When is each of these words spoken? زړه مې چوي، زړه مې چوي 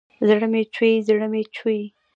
زړه 0.27 0.47
مې 0.51 0.61
چوي، 0.75 0.93
زړه 1.07 1.27
مې 1.33 1.43
چوي 1.55 1.81